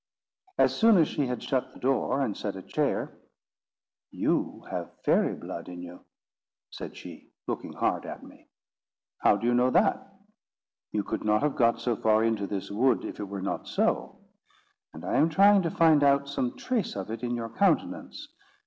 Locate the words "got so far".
11.55-12.23